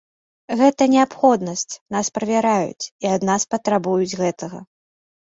Гэта 0.59 0.85
неабходнасць, 0.93 1.73
нас 1.95 2.09
правяраюць, 2.15 2.85
і 3.05 3.11
ад 3.17 3.21
нас 3.29 3.45
патрабуюць 3.55 4.17
гэтага. 4.23 4.59